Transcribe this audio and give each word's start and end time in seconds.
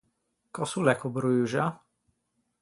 Cös’o 0.53 0.79
l’é 0.85 0.93
ch’o 0.97 1.09
bruxa? 1.15 1.65